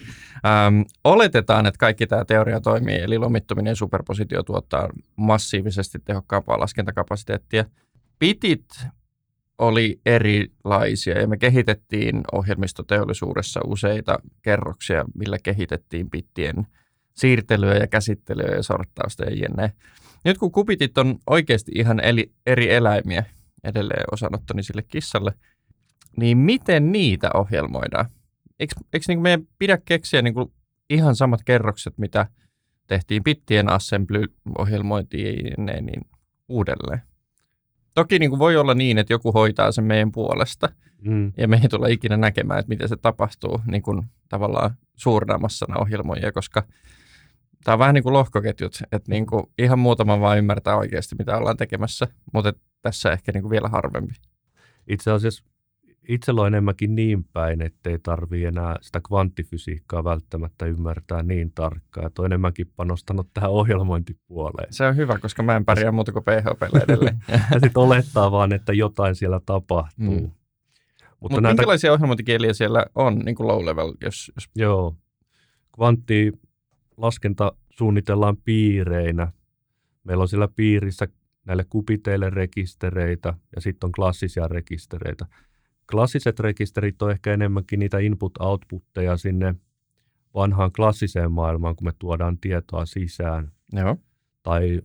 Ähm, 0.47 0.81
oletetaan, 1.05 1.67
että 1.67 1.79
kaikki 1.79 2.07
tämä 2.07 2.25
teoria 2.25 2.61
toimii, 2.61 2.99
eli 2.99 3.19
lomittuminen 3.19 3.77
superpositio 3.77 4.43
tuottaa 4.43 4.89
massiivisesti 5.17 5.99
tehokkaampaa 6.05 6.61
laskentakapasiteettia. 6.61 7.65
Pitit 8.19 8.67
oli 9.59 10.01
erilaisia 10.07 11.21
ja 11.21 11.29
me 11.29 11.37
kehitettiin 11.37 12.21
ohjelmistoteollisuudessa 12.33 13.61
useita 13.67 14.19
kerroksia, 14.43 15.05
millä 15.15 15.39
kehitettiin 15.43 16.11
pittien 16.11 16.67
siirtelyä 17.13 17.75
ja 17.75 17.87
käsittelyä 17.87 18.57
ja 18.57 18.63
sorttausta 18.63 19.25
ja 19.25 19.31
jne. 19.31 19.73
Nyt 20.25 20.39
kun 20.39 20.53
kubitit 20.53 20.99
on 20.99 21.19
oikeasti 21.27 21.73
ihan 21.75 22.01
eli, 22.01 22.33
eri 22.47 22.73
eläimiä, 22.75 23.25
edelleen 23.65 24.05
osanottoni 24.13 24.63
sille 24.63 24.83
kissalle, 24.83 25.33
niin 26.17 26.39
miten 26.39 26.93
niitä 26.93 27.31
ohjelmoidaan? 27.35 28.07
Eikö, 28.61 28.75
eikö 28.93 29.05
niin 29.09 29.23
meidän 29.23 29.47
pidä 29.59 29.79
keksiä 29.85 30.23
niin 30.23 30.35
kuin 30.35 30.53
ihan 30.91 31.17
samat 31.17 31.41
kerrokset, 31.45 31.99
mitä 31.99 32.27
tehtiin 32.87 33.25
pittien 33.25 33.69
assembly-ohjelmointiin 33.73 35.55
niin 35.67 36.01
uudelleen? 36.49 37.03
Toki 37.95 38.19
niin 38.19 38.31
kuin 38.31 38.39
voi 38.39 38.57
olla 38.57 38.75
niin, 38.75 38.99
että 38.99 39.13
joku 39.13 39.33
hoitaa 39.33 39.73
sen 39.73 39.85
meidän 39.85 40.13
puolesta, 40.13 40.69
Mm. 41.05 41.33
ja 41.37 41.49
me 41.49 41.61
ei 41.63 41.69
tulla 41.69 41.87
ikinä 41.87 42.17
näkemään, 42.17 42.61
että 42.61 42.69
miten 42.69 42.89
se 42.89 42.97
tapahtuu 42.97 43.61
niin 43.67 43.83
kuin 43.83 44.03
tavallaan 44.29 44.71
suurena 44.97 45.39
massana 45.39 45.81
ohjelmoijia, 45.81 46.33
koska 46.33 46.63
tämä 47.65 47.73
on 47.73 47.79
vähän 47.79 47.95
niin 47.95 48.03
kuin 48.03 48.13
lohkoketjut, 48.13 48.75
että 48.93 49.11
niin 49.11 49.27
kuin 49.27 49.45
ihan 49.59 49.79
muutama 49.79 50.21
vaan 50.21 50.39
ymmärtää 50.39 50.77
oikeasti, 50.77 51.15
mitä 51.19 51.37
ollaan 51.37 51.57
tekemässä, 51.57 52.07
mutta 52.33 52.53
tässä 52.83 53.13
ehkä 53.13 53.33
niin 53.33 53.43
kuin 53.43 53.51
vielä 53.51 53.69
harvempi. 53.69 54.15
Itse 54.89 55.11
asiassa 55.11 55.45
itsellä 56.09 56.41
on 56.41 56.47
enemmänkin 56.47 56.95
niin 56.95 57.25
päin, 57.25 57.63
ettei 57.63 57.99
tarvii 57.99 58.45
enää 58.45 58.77
sitä 58.81 59.01
kvanttifysiikkaa 59.09 60.05
välttämättä 60.05 60.67
ymmärtää 60.67 61.23
niin 61.23 61.53
tarkkaan. 61.53 62.07
Että 62.07 62.23
on 62.23 62.27
enemmänkin 62.27 62.73
panostanut 62.77 63.29
tähän 63.35 63.51
ohjelmointipuoleen. 63.51 64.73
Se 64.73 64.87
on 64.87 64.97
hyvä, 64.97 65.19
koska 65.19 65.43
mä 65.43 65.57
en 65.57 65.65
pärjää 65.65 65.93
muuta 65.93 66.13
kuin 66.13 66.25
PHPlle 66.25 66.81
edelleen. 66.83 67.17
Ja 67.29 67.61
sitten 67.61 67.83
olettaa 67.83 68.31
vaan, 68.31 68.53
että 68.53 68.73
jotain 68.73 69.15
siellä 69.15 69.41
tapahtuu. 69.47 70.21
Mm. 70.21 70.31
Mutta 71.21 71.37
Mut 71.37 71.43
näitä, 71.43 71.55
minkälaisia 71.55 71.93
ohjelmointikieliä 71.93 72.53
siellä 72.53 72.87
on 72.95 73.19
niin 73.19 73.35
kuin 73.35 73.47
low 73.47 73.65
level, 73.65 73.93
jos, 74.01 74.33
jos 74.35 74.49
joo, 74.57 74.97
kvanttilaskenta 77.01 77.53
suunnitellaan 77.71 78.37
piireinä. 78.45 79.33
Meillä 80.05 80.23
on 80.23 80.29
siellä 80.29 80.49
piirissä 80.57 81.09
näille 81.47 81.65
kupiteille 81.65 82.31
rekistereitä 82.31 83.35
ja 83.55 83.61
sitten 83.61 83.89
on 83.89 83.93
klassisia 83.93 84.49
rekistereitä. 84.49 85.27
Klassiset 85.91 86.41
rekisterit 86.41 87.03
on 87.03 87.11
ehkä 87.11 87.33
enemmänkin 87.33 87.79
niitä 87.79 87.99
input-outputteja 87.99 89.17
sinne 89.17 89.55
vanhaan 90.35 90.73
klassiseen 90.73 91.33
maailmaan, 91.33 91.77
kun 91.77 91.85
me 91.85 91.93
tuodaan 91.99 92.39
tietoa 92.39 92.87
sisään. 92.87 93.53
Joo. 93.73 93.97
Tai 94.43 94.81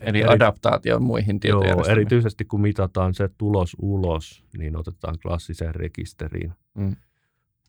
Eli 0.00 0.20
eri- 0.20 0.28
adaptaatio 0.28 1.00
muihin 1.00 1.40
Joo, 1.44 1.84
erityisesti 1.88 2.44
kun 2.44 2.60
mitataan 2.60 3.14
se 3.14 3.28
tulos 3.38 3.76
ulos, 3.82 4.44
niin 4.58 4.76
otetaan 4.76 5.18
klassiseen 5.22 5.74
rekisteriin. 5.74 6.52
Mm. 6.74 6.96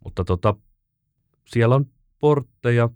Mutta 0.04 0.24
tota, 0.24 0.56
siellä 1.46 1.76
on 1.76 1.86
portteja. 2.20 2.90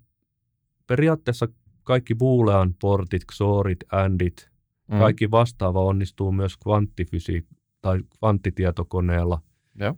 Periaatteessa 0.88 1.48
kaikki 1.84 2.15
boolean 2.15 2.75
portit, 2.82 3.22
XORit, 3.32 3.80
ANDit, 3.92 4.50
Mm. 4.92 4.98
kaikki 5.00 5.32
vastaava 5.32 5.82
onnistuu 5.82 6.32
myös 6.32 6.58
kvanttifysi- 6.58 7.48
tai 7.82 8.00
kvanttitietokoneella. 8.20 9.42
Joo. 9.80 9.96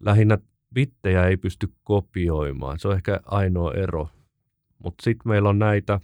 Lähinnä 0.00 0.38
bittejä 0.74 1.26
ei 1.26 1.36
pysty 1.36 1.72
kopioimaan. 1.84 2.78
Se 2.78 2.88
on 2.88 2.94
ehkä 2.94 3.20
ainoa 3.24 3.72
ero. 3.72 4.08
Mutta 4.78 5.04
sitten 5.04 5.28
meillä 5.28 5.48
on 5.48 5.58
näitä, 5.58 6.00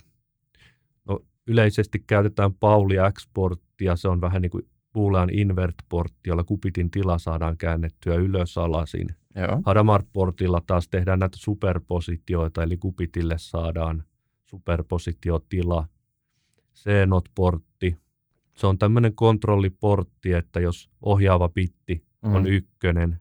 no 1.04 1.20
yleisesti 1.46 2.04
käytetään 2.06 2.54
Pauli 2.54 2.94
X-porttia, 3.12 3.96
se 3.96 4.08
on 4.08 4.20
vähän 4.20 4.42
niin 4.42 4.50
kuin 4.50 4.66
Boolean 4.92 5.30
invert-portti, 5.30 6.30
jolla 6.30 6.44
kubitin 6.44 6.90
tila 6.90 7.18
saadaan 7.18 7.56
käännettyä 7.56 8.14
ylös 8.14 8.58
alasin. 8.58 9.08
Joo. 9.34 9.62
Hadamard-portilla 9.66 10.60
taas 10.66 10.88
tehdään 10.88 11.18
näitä 11.18 11.36
superpositioita, 11.40 12.62
eli 12.62 12.76
kubitille 12.76 13.34
saadaan 13.38 14.04
superpositiotila. 14.44 15.88
CNOT-portti, 16.74 17.96
se 18.56 18.66
on 18.66 18.78
tämmöinen 18.78 19.14
kontrolliportti, 19.14 20.32
että 20.32 20.60
jos 20.60 20.90
ohjaava 21.02 21.48
bitti 21.48 22.10
Mm. 22.22 22.34
on 22.34 22.46
ykkönen, 22.46 23.20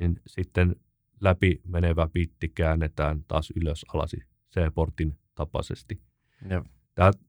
niin 0.00 0.20
sitten 0.26 0.76
läpi 1.20 1.60
menevä 1.66 2.08
bitti 2.12 2.48
käännetään 2.48 3.24
taas 3.28 3.52
ylös 3.56 3.84
alasi 3.94 4.16
C-portin 4.54 5.18
tapaisesti. 5.34 6.00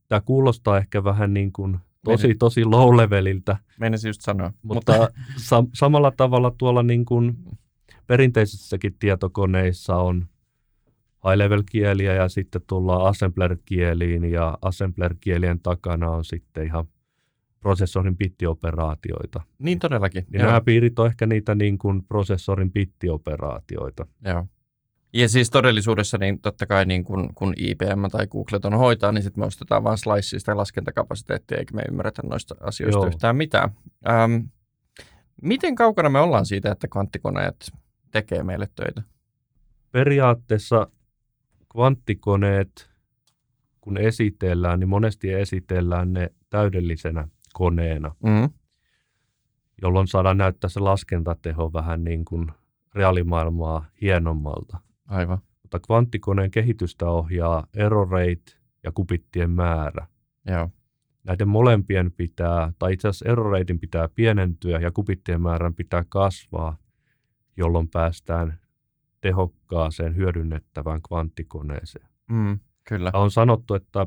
Tämä 0.08 0.20
kuulostaa 0.24 0.78
ehkä 0.78 1.04
vähän 1.04 1.34
niin 1.34 1.52
kuin 1.52 1.78
tosi, 2.12 2.26
Meni- 2.26 2.36
tosi 2.38 2.64
low 2.64 2.96
leveliltä, 2.96 3.56
Meinasin 3.80 4.08
just 4.08 4.20
sanoa. 4.20 4.52
mutta 4.62 4.92
sa- 5.48 5.64
samalla 5.74 6.12
tavalla 6.16 6.54
tuolla 6.58 6.82
niin 6.82 7.04
kuin 7.04 7.36
perinteisissäkin 8.06 8.94
tietokoneissa 8.98 9.96
on 9.96 10.26
high-level-kieliä 11.28 12.14
ja 12.14 12.28
sitten 12.28 12.62
tullaan 12.66 13.06
assembler-kieliin 13.06 14.24
ja 14.24 14.58
assembler-kielien 14.62 15.60
takana 15.62 16.10
on 16.10 16.24
sitten 16.24 16.64
ihan 16.66 16.84
prosessorin 17.60 18.16
bittioperaatioita. 18.16 19.40
Niin 19.58 19.78
todellakin. 19.78 20.24
Niin 20.32 20.40
Joo. 20.40 20.46
nämä 20.46 20.60
piirit 20.60 20.98
on 20.98 21.06
ehkä 21.06 21.26
niitä 21.26 21.54
niin 21.54 21.78
kuin 21.78 22.02
prosessorin 22.04 22.72
bittioperaatioita. 22.72 24.06
Joo. 24.24 24.46
Ja 25.16 25.28
siis 25.28 25.50
todellisuudessa 25.50 26.18
niin 26.18 26.40
totta 26.40 26.66
kai 26.66 26.84
niin 26.86 27.04
kun, 27.04 27.34
kun 27.34 27.54
IBM 27.56 28.04
tai 28.12 28.26
Google 28.26 28.60
on 28.64 28.74
hoitaa, 28.78 29.12
niin 29.12 29.22
sitten 29.22 29.42
me 29.42 29.46
ostetaan 29.46 29.84
vain 29.84 29.98
sliceista 29.98 30.50
ja 30.50 30.56
laskentakapasiteettia, 30.56 31.58
eikä 31.58 31.74
me 31.74 31.82
ymmärretä 31.88 32.22
noista 32.24 32.54
asioista 32.60 32.98
Joo. 32.98 33.06
yhtään 33.06 33.36
mitään. 33.36 33.70
Ähm, 34.08 34.34
miten 35.42 35.74
kaukana 35.74 36.08
me 36.08 36.20
ollaan 36.20 36.46
siitä, 36.46 36.72
että 36.72 36.88
kvanttikoneet 36.88 37.72
tekee 38.10 38.42
meille 38.42 38.68
töitä? 38.74 39.02
Periaatteessa 39.92 40.86
kvanttikoneet, 41.72 42.90
kun 43.80 43.98
esitellään, 43.98 44.80
niin 44.80 44.88
monesti 44.88 45.32
esitellään 45.32 46.12
ne 46.12 46.30
täydellisenä 46.50 47.28
koneena, 47.52 48.14
Mm. 48.22 48.50
jolloin 49.82 50.08
saadaan 50.08 50.38
näyttää 50.38 50.70
se 50.70 50.80
laskentateho 50.80 51.72
vähän 51.72 52.04
niin 52.04 52.24
kuin 52.24 52.52
reaalimaailmaa 52.94 53.84
hienommalta. 54.00 54.78
Aivan. 55.06 55.38
Mutta 55.62 55.80
kvanttikoneen 55.80 56.50
kehitystä 56.50 57.06
ohjaa 57.10 57.66
error 57.74 58.08
rate 58.08 58.52
ja 58.82 58.92
kubittien 58.92 59.50
määrä. 59.50 60.06
Joo. 60.46 60.70
Näiden 61.24 61.48
molempien 61.48 62.12
pitää, 62.12 62.72
tai 62.78 62.92
itse 62.92 63.08
asiassa 63.08 63.28
error 63.28 63.52
ratein 63.52 63.78
pitää 63.78 64.08
pienentyä 64.08 64.78
ja 64.78 64.90
kubittien 64.90 65.40
määrän 65.42 65.74
pitää 65.74 66.04
kasvaa, 66.08 66.76
jolloin 67.56 67.88
päästään 67.88 68.58
tehokkaaseen 69.20 70.16
hyödynnettävään 70.16 71.00
kvanttikoneeseen. 71.08 72.08
Mm. 72.30 72.58
Kyllä. 72.84 73.10
Ja 73.14 73.18
on 73.20 73.30
sanottu, 73.30 73.74
että 73.74 74.06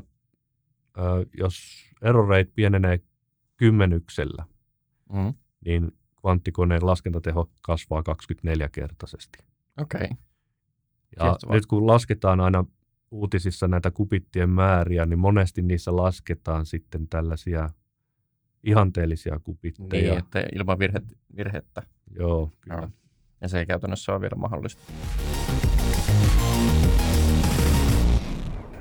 ö, 0.98 1.26
jos 1.38 1.84
error 2.02 2.28
rate 2.28 2.50
pienenee 2.54 3.00
kymmenyksellä, 3.56 4.44
Mm. 5.12 5.34
niin 5.64 5.92
kvanttikoneen 6.20 6.86
laskentateho 6.86 7.50
kasvaa 7.62 8.02
24-kertaisesti. 8.02 9.38
Okei. 9.80 10.04
Okay. 10.04 10.16
Ja 11.16 11.36
nyt 11.52 11.66
kun 11.66 11.86
lasketaan 11.86 12.40
aina 12.40 12.64
uutisissa 13.10 13.68
näitä 13.68 13.90
kubittien 13.90 14.50
määriä, 14.50 15.06
niin 15.06 15.18
monesti 15.18 15.62
niissä 15.62 15.96
lasketaan 15.96 16.66
sitten 16.66 17.08
tällaisia 17.08 17.70
ihanteellisia 18.64 19.38
kubitteja. 19.38 20.12
Niin, 20.12 20.18
että 20.18 20.44
ilman 20.54 20.78
virhe, 20.78 21.00
virhettä. 21.36 21.82
Joo, 22.18 22.50
kyllä. 22.60 22.76
Joo. 22.76 22.88
Ja 23.40 23.48
se 23.48 23.58
ei 23.58 23.66
käytännössä 23.66 24.12
ole 24.12 24.20
vielä 24.20 24.36
mahdollista. 24.36 24.82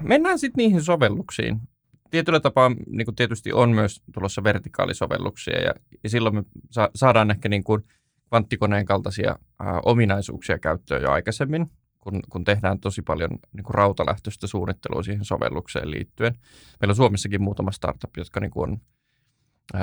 Mennään 0.01 0.39
sitten 0.39 0.57
niihin 0.57 0.81
sovelluksiin. 0.81 1.61
Tietyllä 2.09 2.39
tapaa 2.39 2.71
niin 2.89 3.05
kuin 3.05 3.15
tietysti 3.15 3.53
on 3.53 3.69
myös 3.69 4.01
tulossa 4.13 4.43
vertikaalisovelluksia 4.43 5.61
ja, 5.61 5.73
ja 6.03 6.09
silloin 6.09 6.35
me 6.35 6.43
sa- 6.69 6.91
saadaan 6.95 7.31
ehkä 7.31 7.49
niin 7.49 7.63
kuin 7.63 7.83
kvanttikoneen 8.29 8.85
kaltaisia 8.85 9.35
ää, 9.59 9.79
ominaisuuksia 9.85 10.59
käyttöön 10.59 11.01
jo 11.01 11.11
aikaisemmin, 11.11 11.71
kun, 11.99 12.19
kun 12.29 12.43
tehdään 12.43 12.79
tosi 12.79 13.01
paljon 13.01 13.29
niin 13.53 13.63
kuin 13.63 13.75
rautalähtöistä 13.75 14.47
suunnittelua 14.47 15.03
siihen 15.03 15.25
sovellukseen 15.25 15.91
liittyen. 15.91 16.35
Meillä 16.81 16.91
on 16.91 16.95
Suomessakin 16.95 17.41
muutama 17.41 17.71
startup, 17.71 18.17
jotka 18.17 18.39
niin 18.39 18.51
kuin 18.51 18.69
on 18.69 18.81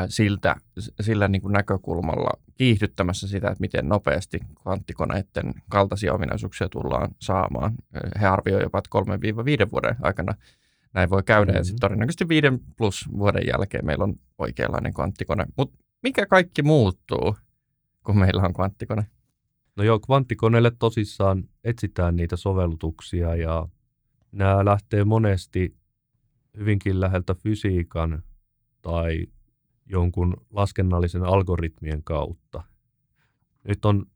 siltä, 0.09 0.57
sillä 1.01 1.29
niin 1.29 1.43
kuin 1.43 1.53
näkökulmalla 1.53 2.31
kiihdyttämässä 2.55 3.29
sitä, 3.29 3.49
että 3.49 3.61
miten 3.61 3.89
nopeasti 3.89 4.41
kvanttikoneiden 4.63 5.55
kaltaisia 5.69 6.15
ominaisuuksia 6.15 6.69
tullaan 6.69 7.11
saamaan. 7.21 7.75
He 8.21 8.27
arvioivat 8.27 8.63
jopa, 8.63 8.79
että 8.79 9.67
3-5 9.67 9.71
vuoden 9.71 9.97
aikana 10.03 10.35
näin 10.95 11.11
voi 11.11 11.23
käydä. 11.23 11.53
Mm-hmm. 11.53 11.59
Ja 11.59 11.65
sitten 11.65 11.81
todennäköisesti 11.81 12.29
viiden 12.29 12.61
plus 12.77 13.09
vuoden 13.19 13.43
jälkeen 13.47 13.87
meillä 13.87 14.05
on 14.05 14.15
oikeanlainen 14.39 14.95
kvanttikone. 14.95 15.47
Mutta 15.57 15.79
mikä 16.03 16.27
kaikki 16.27 16.63
muuttuu, 16.63 17.37
kun 18.07 18.19
meillä 18.19 18.43
on 18.43 18.55
kvanttikone? 18.55 19.07
No 19.77 19.85
joo, 19.85 19.99
kvanttikoneelle 20.01 20.73
tosissaan 20.79 21.49
etsitään 21.65 22.17
niitä 22.17 22.37
sovellutuksia 22.37 23.35
ja 23.35 23.69
nämä 24.33 24.65
lähtee 24.65 25.05
monesti 25.05 25.77
hyvinkin 26.57 27.01
läheltä 27.01 27.35
fysiikan 27.35 28.23
tai 28.83 29.27
jonkun 29.87 30.37
laskennallisen 30.51 31.23
algoritmien 31.23 32.05
kautta. 32.05 32.63
Nyt 33.69 33.85
on 33.85 34.07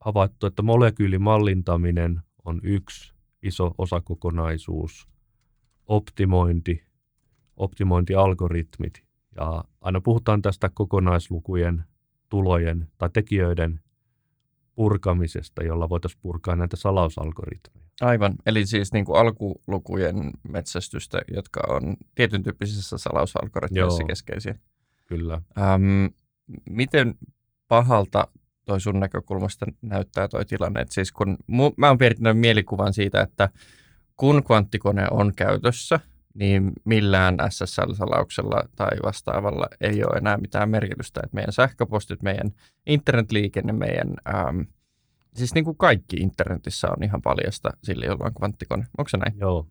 havaittu, 0.00 0.46
että 0.46 0.62
molekyylimallintaminen 0.62 2.20
on 2.44 2.60
yksi 2.62 3.14
iso 3.42 3.74
osakokonaisuus, 3.78 5.08
optimointi, 5.86 6.84
optimointialgoritmit. 7.56 9.04
Ja 9.36 9.64
aina 9.80 10.00
puhutaan 10.00 10.42
tästä 10.42 10.70
kokonaislukujen, 10.74 11.84
tulojen 12.28 12.88
tai 12.98 13.10
tekijöiden 13.12 13.80
purkamisesta, 14.74 15.64
jolla 15.64 15.88
voitaisiin 15.88 16.20
purkaa 16.22 16.56
näitä 16.56 16.76
salausalgoritmeja. 16.76 17.84
Aivan, 18.00 18.34
eli 18.46 18.66
siis 18.66 18.92
niin 18.92 19.04
kuin 19.04 19.18
alkulukujen 19.18 20.30
metsästystä, 20.48 21.20
jotka 21.34 21.60
on 21.68 21.96
tietyn 22.14 22.42
tyyppisissä 22.42 22.98
salausalgoritmeissa 22.98 24.02
Joo. 24.02 24.06
keskeisiä. 24.06 24.54
Kyllä. 25.06 25.42
Ähm, 25.58 26.06
miten 26.70 27.14
pahalta 27.68 28.28
toi 28.64 28.80
sun 28.80 29.00
näkökulmasta 29.00 29.66
näyttää 29.82 30.28
toi 30.28 30.44
tilanne? 30.44 30.80
Et 30.80 30.92
siis 30.92 31.12
kun 31.12 31.36
mu- 31.52 31.74
mä 31.76 31.88
oon 31.88 31.98
piirtänyt 31.98 32.38
mielikuvan 32.38 32.92
siitä, 32.92 33.20
että 33.20 33.48
kun 34.16 34.44
kvanttikone 34.44 35.06
on 35.10 35.32
käytössä, 35.36 36.00
niin 36.34 36.72
millään 36.84 37.36
SSL-salauksella 37.50 38.68
tai 38.76 38.88
vastaavalla 39.04 39.66
ei 39.80 40.04
ole 40.04 40.16
enää 40.16 40.36
mitään 40.36 40.70
merkitystä. 40.70 41.20
Että 41.24 41.34
meidän 41.34 41.52
sähköpostit, 41.52 42.22
meidän 42.22 42.50
internetliikenne, 42.86 43.72
meidän, 43.72 44.14
ähm, 44.34 44.60
siis 45.34 45.54
niin 45.54 45.64
kuin 45.64 45.76
kaikki 45.76 46.16
internetissä 46.16 46.88
on 46.90 47.02
ihan 47.04 47.22
paljasta 47.22 47.70
sille, 47.84 48.06
jolla 48.06 48.24
on 48.24 48.34
kvanttikone. 48.34 48.86
Onko 48.98 49.08
se 49.08 49.16
näin? 49.16 49.38
Joo. 49.38 49.66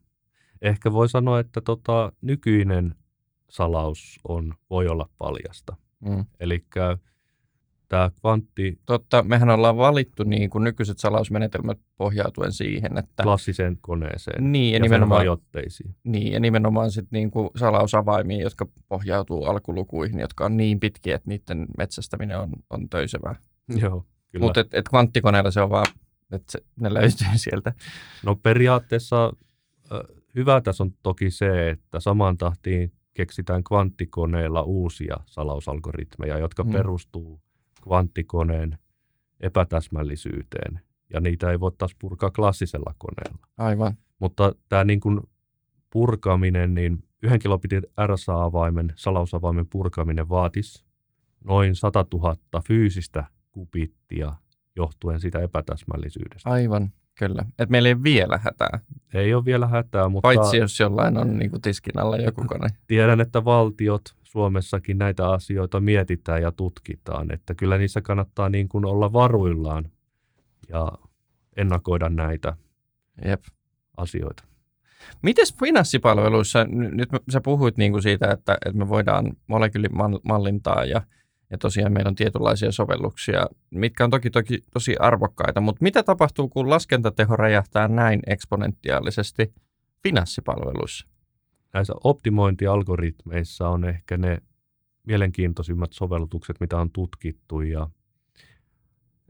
Ehkä 0.62 0.94
voi 0.94 1.10
sanoa, 1.10 1.40
että 1.40 1.62
tota, 1.62 2.12
nykyinen 2.22 2.96
salaus 3.50 4.20
on, 4.28 4.54
voi 4.70 4.88
olla 4.88 5.10
paljasta. 5.18 5.76
Mm. 6.00 6.26
Eli 6.40 6.66
tämä 7.94 8.12
kvantti... 8.22 8.80
Totta, 8.86 9.24
mehän 9.24 9.50
ollaan 9.50 9.78
valittu 9.78 10.24
niin 10.24 10.50
kuin 10.50 10.64
nykyiset 10.64 11.00
salausmenetelmät 11.00 11.80
pohjautuen 11.98 12.52
siihen, 12.52 12.98
että... 12.98 13.24
Klassiseen 13.24 13.78
koneeseen 13.82 14.52
niin, 14.52 14.72
ja, 14.72 14.78
ja 14.78 14.82
nimenomaan, 14.82 15.20
rajoitteisiin. 15.20 15.96
Niin, 16.04 16.34
ja 16.34 16.40
nimenomaan 16.40 16.92
sit 16.92 17.12
niin 17.12 17.32
kuin 17.32 17.50
salausavaimiin, 17.56 18.42
jotka 18.42 18.68
pohjautuu 18.88 19.46
alkulukuihin, 19.46 20.20
jotka 20.20 20.46
on 20.46 20.58
niin 20.58 20.80
pitkiä, 20.80 21.16
että 21.16 21.30
niiden 21.30 21.66
metsästäminen 21.78 22.40
on, 22.40 22.50
on 22.70 22.90
töisevää. 22.90 23.36
Joo, 23.82 24.06
kyllä. 24.32 24.46
Mutta 24.46 24.60
et, 24.60 24.74
et 24.74 24.90
kvanttikoneella 24.90 25.52
se 25.52 25.62
on 25.62 25.70
vaan, 25.70 25.88
että 26.32 26.52
se, 26.52 26.60
ne 26.80 26.94
löytyy 26.94 27.28
sieltä. 27.36 27.74
No 28.26 28.36
periaatteessa 28.36 29.34
hyvä 30.36 30.62
tässä 30.62 30.84
on 30.84 30.92
toki 31.04 31.32
se, 31.32 31.70
että 31.70 32.00
samaan 32.00 32.38
tahtiin 32.38 32.92
keksitään 33.14 33.64
kvanttikoneella 33.64 34.62
uusia 34.62 35.18
salausalgoritmeja, 35.26 36.38
jotka 36.38 36.64
hmm. 36.64 36.72
perustuu 36.72 37.44
kvanttikoneen 37.84 38.78
epätäsmällisyyteen. 39.40 40.80
Ja 41.14 41.20
niitä 41.20 41.52
ei 41.52 41.60
voi 41.60 41.72
taas 41.78 41.96
purkaa 42.00 42.32
klassisella 42.32 42.96
koneella. 42.98 43.48
Aivan. 43.58 43.98
Mutta 44.20 44.56
tämä 44.70 44.84
niin 44.84 45.00
kuin 45.00 45.22
purkaminen, 45.90 46.74
niin 46.74 47.04
yhden 47.24 47.40
kilobitin 47.40 47.84
RSA-avaimen, 48.08 48.94
salausavaimen 48.96 49.68
purkaminen 49.68 50.30
vaatisi 50.30 50.86
noin 51.44 51.76
100 51.76 52.06
000 52.14 52.36
fyysistä 52.68 53.26
kubittia 53.52 54.34
johtuen 54.76 55.20
siitä 55.20 55.40
epätäsmällisyydestä. 55.40 56.50
Aivan. 56.50 56.92
Kyllä, 57.20 57.46
että 57.50 57.72
meillä 57.72 57.90
ei 57.90 57.94
ole 57.94 58.04
vielä 58.04 58.38
hätää. 58.38 58.80
Ei 59.14 59.34
ole 59.34 59.46
vielä 59.46 59.68
hätää, 59.68 60.10
mutta... 60.10 60.28
Paitsi 60.28 60.58
jos 60.58 60.80
jollain 60.80 61.18
on 61.18 61.40
niin 61.40 61.52
kuin 61.52 61.62
tiskin 61.62 62.00
alla 62.00 62.18
joku 62.18 62.44
kone. 62.48 62.70
Tiedän, 62.88 63.22
että 63.22 63.46
valtiot 63.46 64.02
Suomessakin 64.24 64.98
näitä 64.98 65.30
asioita 65.30 65.80
mietitään 65.80 66.42
ja 66.42 66.52
tutkitaan, 66.52 67.32
että 67.32 67.56
kyllä 67.56 67.78
niissä 67.78 68.02
kannattaa 68.02 68.50
niin 68.50 68.70
kuin 68.70 68.86
olla 68.86 69.14
varuillaan 69.14 69.92
ja 70.70 70.92
ennakoida 71.58 72.10
näitä 72.10 72.56
Jep. 73.26 73.44
asioita. 73.98 74.44
Miten 75.22 75.46
finanssipalveluissa, 75.60 76.66
nyt 76.70 77.10
sä 77.32 77.42
puhuit 77.42 77.78
niin 77.78 77.92
kuin 77.92 78.04
siitä, 78.04 78.32
että, 78.32 78.54
että 78.54 78.78
me 78.80 78.90
voidaan 78.90 79.34
molekyylimallintaa 79.48 80.86
ja 80.86 81.02
ja 81.54 81.58
tosiaan 81.58 81.94
meillä 81.94 82.10
on 82.10 82.16
tietynlaisia 82.16 82.72
sovelluksia, 82.72 83.48
mitkä 83.70 84.04
on 84.04 84.10
toki, 84.10 84.30
toki 84.30 84.60
tosi 84.74 84.96
arvokkaita, 85.00 85.62
mutta 85.62 85.84
mitä 85.84 86.04
tapahtuu, 86.04 86.50
kun 86.50 86.70
laskentateho 86.70 87.36
räjähtää 87.36 87.88
näin 87.88 88.20
eksponentiaalisesti 88.28 89.54
finanssipalveluissa? 90.04 91.08
Näissä 91.74 91.94
optimointialgoritmeissa 92.04 93.70
on 93.70 93.86
ehkä 93.86 94.18
ne 94.18 94.38
mielenkiintoisimmat 95.08 95.94
sovellutukset, 95.94 96.60
mitä 96.60 96.78
on 96.78 96.92
tutkittu. 96.92 97.62
Ja 97.62 97.90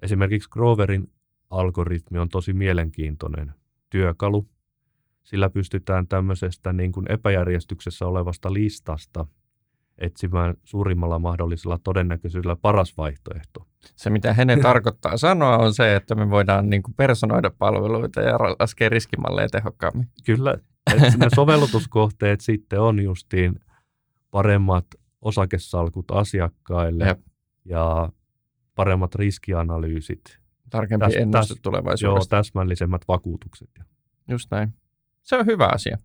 esimerkiksi 0.02 0.50
Groverin 0.50 1.12
algoritmi 1.50 2.20
on 2.20 2.30
tosi 2.30 2.54
mielenkiintoinen 2.54 3.54
työkalu. 3.90 4.48
Sillä 5.24 5.50
pystytään 5.50 6.08
tämmöisestä 6.08 6.74
niin 6.74 6.92
kuin 6.92 7.12
epäjärjestyksessä 7.12 8.06
olevasta 8.06 8.54
listasta– 8.54 9.26
etsimään 9.98 10.56
suurimmalla 10.64 11.20
mahdollisella 11.20 11.80
todennäköisyydellä 11.84 12.56
paras 12.56 12.98
vaihtoehto. 12.98 13.68
Se, 13.96 14.10
mitä 14.10 14.34
hänen 14.34 14.62
tarkoittaa 14.70 15.18
sanoa, 15.18 15.58
on 15.58 15.74
se, 15.74 15.96
että 15.96 16.16
me 16.16 16.30
voidaan 16.30 16.70
niin 16.70 16.84
kuin 16.84 16.96
personoida 16.96 17.52
palveluita 17.58 18.22
ja 18.22 18.40
laskea 18.60 18.90
riskimalleja 18.90 19.50
tehokkaammin. 19.50 20.08
Kyllä, 20.26 20.58
että 20.94 21.18
ne 21.18 21.28
sovellutuskohteet 21.36 22.42
sitten 22.52 22.82
on 22.82 23.00
justiin 23.00 23.60
paremmat 24.32 24.86
osakesalkut 25.22 26.12
asiakkaille 26.12 27.08
Jep. 27.08 27.20
ja 27.66 28.10
paremmat 28.76 29.16
riskianalyysit. 29.16 30.40
Tarkempi 30.70 31.06
täs, 31.06 31.16
ennuste 31.16 31.54
tulevaisuudesta. 31.62 32.36
Joo, 32.36 32.40
täsmällisemmät 32.40 33.02
vakuutukset. 33.08 33.70
Just 34.28 34.52
näin. 34.52 34.74
Se 35.22 35.38
on 35.38 35.46
hyvä 35.46 35.70
asia. 35.74 35.98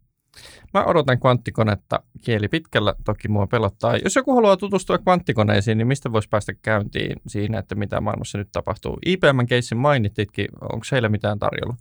Mä 0.74 0.84
odotan 0.84 1.20
kvanttikonetta 1.20 2.02
kieli 2.24 2.48
pitkällä, 2.48 2.94
toki 3.04 3.28
mua 3.28 3.46
pelottaa. 3.46 3.96
Jos 3.96 4.16
joku 4.16 4.34
haluaa 4.34 4.56
tutustua 4.56 4.98
kvanttikoneisiin, 4.98 5.78
niin 5.78 5.88
mistä 5.88 6.12
voisi 6.12 6.28
päästä 6.28 6.54
käyntiin 6.54 7.16
siinä, 7.26 7.58
että 7.58 7.74
mitä 7.74 8.00
maailmassa 8.00 8.38
nyt 8.38 8.48
tapahtuu? 8.52 8.98
IBM-keissin 9.06 9.78
mainittitkin, 9.78 10.48
onko 10.60 10.86
heillä 10.92 11.08
mitään 11.08 11.38
tarjolla? 11.38 11.76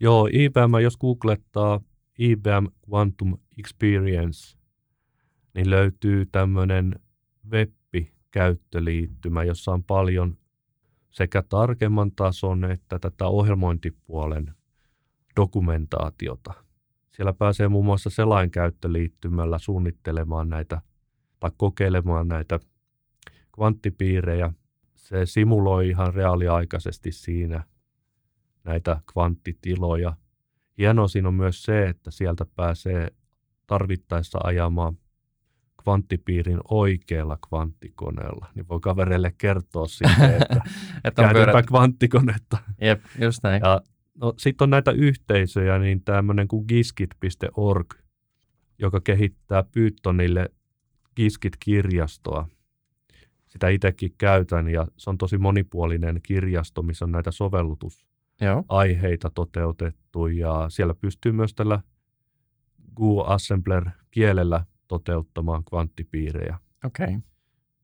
Joo, 0.00 0.28
IBM, 0.32 0.80
jos 0.82 0.96
googlettaa 0.96 1.80
IBM 2.18 2.66
Quantum 2.90 3.38
Experience, 3.58 4.58
niin 5.54 5.70
löytyy 5.70 6.26
tämmöinen 6.32 6.94
web-käyttöliittymä, 7.50 9.44
jossa 9.44 9.72
on 9.72 9.84
paljon 9.84 10.36
sekä 11.10 11.42
tarkemman 11.42 12.12
tason 12.12 12.64
että 12.64 12.98
tätä 12.98 13.26
ohjelmointipuolen 13.26 14.54
dokumentaatiota– 15.36 16.54
siellä 17.10 17.32
pääsee 17.32 17.68
muun 17.68 17.84
muassa 17.84 18.10
selainkäyttöliittymällä 18.10 19.58
suunnittelemaan 19.58 20.48
näitä 20.48 20.80
tai 21.40 21.50
kokeilemaan 21.56 22.28
näitä 22.28 22.60
kvanttipiirejä. 23.54 24.52
Se 24.96 25.26
simuloi 25.26 25.88
ihan 25.88 26.14
reaaliaikaisesti 26.14 27.12
siinä 27.12 27.64
näitä 28.64 29.00
kvanttitiloja. 29.12 30.16
Hienoa 30.78 31.08
siinä 31.08 31.28
on 31.28 31.34
myös 31.34 31.62
se, 31.62 31.88
että 31.88 32.10
sieltä 32.10 32.46
pääsee 32.56 33.08
tarvittaessa 33.66 34.38
ajamaan 34.44 34.98
kvanttipiirin 35.82 36.60
oikealla 36.70 37.38
kvanttikoneella, 37.48 38.46
niin 38.54 38.68
voi 38.68 38.80
kavereille 38.80 39.34
kertoa 39.38 39.86
sitten, 39.98 40.34
että, 40.42 40.60
että 41.04 41.22
käytetään 41.22 41.66
kvanttikonetta. 41.66 42.58
Jep, 42.80 43.04
just 43.20 43.42
näin. 43.42 43.62
Ja 43.64 43.80
No 44.14 44.34
sitten 44.38 44.64
on 44.64 44.70
näitä 44.70 44.90
yhteisöjä, 44.90 45.78
niin 45.78 46.04
tämmöinen 46.04 46.48
kuin 46.48 46.64
giskit.org, 46.68 47.94
joka 48.78 49.00
kehittää 49.00 49.62
Pythonille 49.62 50.50
Giskit-kirjastoa. 51.16 52.48
Sitä 53.46 53.68
itsekin 53.68 54.14
käytän 54.18 54.68
ja 54.68 54.86
se 54.96 55.10
on 55.10 55.18
tosi 55.18 55.38
monipuolinen 55.38 56.20
kirjasto, 56.22 56.82
missä 56.82 57.04
on 57.04 57.12
näitä 57.12 57.30
sovellutusaiheita 57.30 59.30
toteutettu 59.34 60.26
ja 60.26 60.66
siellä 60.68 60.94
pystyy 60.94 61.32
myös 61.32 61.54
tällä 61.54 61.80
Go 62.94 63.24
Assembler 63.24 63.90
kielellä 64.10 64.64
toteuttamaan 64.88 65.64
kvanttipiirejä. 65.64 66.58
Okei. 66.84 67.06
Okay. 67.06 67.20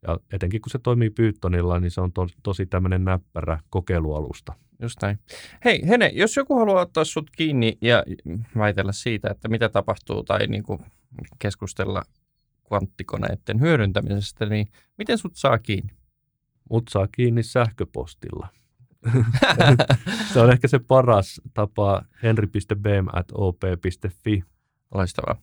Ja 0.03 0.21
etenkin 0.33 0.61
kun 0.61 0.71
se 0.71 0.79
toimii 0.79 1.11
Pythonilla, 1.11 1.81
niin 1.81 1.91
se 1.91 2.01
on 2.01 2.13
to, 2.13 2.27
tosi 2.43 2.67
tämmöinen 2.67 3.05
näppärä 3.05 3.61
kokeilualusta. 3.71 4.53
Just 4.83 5.03
näin. 5.03 5.19
Hei 5.65 5.89
Hene, 5.89 6.11
jos 6.15 6.37
joku 6.37 6.59
haluaa 6.59 6.83
ottaa 6.83 7.05
sut 7.05 7.31
kiinni 7.31 7.79
ja 7.81 8.05
väitellä 8.59 8.93
siitä, 8.93 9.31
että 9.31 9.49
mitä 9.49 9.69
tapahtuu 9.69 10.23
tai 10.23 10.47
niin 10.47 10.63
kuin 10.63 10.81
keskustella 11.39 12.03
kvanttikoneiden 12.69 13.61
hyödyntämisestä, 13.61 14.47
niin 14.47 14.69
miten 14.99 15.19
sut 15.19 15.37
saa 15.37 15.59
kiinni? 15.59 15.93
Mut 16.71 16.85
saa 16.91 17.07
kiinni 17.07 17.43
sähköpostilla. 17.43 18.49
se 20.33 20.41
on 20.41 20.51
ehkä 20.51 20.69
se 20.69 20.79
paras 20.79 21.41
tapa 21.55 22.03
henry.bm.op.fi. 22.23 23.15
Loistavaa. 24.95 25.43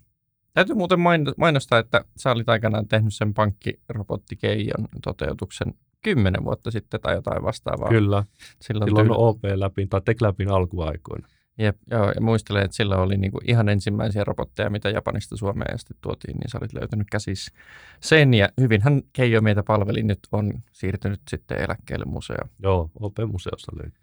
Täytyy 0.54 0.76
muuten 0.76 1.00
mainostaa, 1.38 1.80
että 1.80 2.06
sä 2.17 2.32
olit 2.32 2.50
aikanaan 2.50 2.88
tehnyt 2.88 3.13
sen 3.13 3.34
pankkirobottikeijon 3.34 4.88
toteutuksen 5.04 5.74
kymmenen 6.04 6.44
vuotta 6.44 6.72
sitten 6.72 7.02
tai 7.02 7.16
jotain 7.16 7.44
vastaavaa. 7.44 7.89
Kyllä, 7.89 8.24
silloin, 8.62 8.89
silloin 8.89 9.08
tyyli... 9.08 9.18
OP 9.18 9.39
läpi 9.56 9.88
tai 9.88 10.02
Tek 10.06 10.22
läpin 10.22 10.50
alkuaikoina. 10.50 11.28
Jep, 11.58 11.78
joo, 11.92 12.12
ja 12.12 12.22
muistelen, 12.22 12.66
että 12.66 12.78
silloin 12.78 13.02
oli 13.02 13.18
niinku 13.18 13.39
ihan 13.48 13.70
ensimmäisiä 13.70 14.24
robotteja, 14.24 14.70
mitä 14.70 14.89
Japanista 14.89 15.38
Suomeen 15.38 15.76
asti 15.76 15.94
tuotiin, 16.02 16.38
niin 16.38 16.50
sä 16.50 16.58
olit 16.62 16.74
löytänyt 16.74 17.08
käsis 17.12 17.52
sen, 18.00 18.34
ja 18.34 18.50
hyvinhän 18.62 19.02
Keijo 19.13 19.42
meitä 19.42 19.63
palveli, 19.63 20.04
nyt 20.04 20.20
on 20.32 20.54
siirtynyt 20.72 21.22
sitten 21.30 21.62
eläkkeelle 21.62 22.06
museo. 22.06 22.50
Joo, 22.60 22.92
OP-museossa 23.00 23.72
löytyy. 23.76 24.02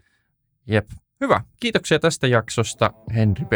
Jep, 0.66 0.90
hyvä. 1.20 1.40
Kiitoksia 1.60 1.98
tästä 1.98 2.26
jaksosta, 2.26 2.92
Henry 3.14 3.44
B. 3.44 3.52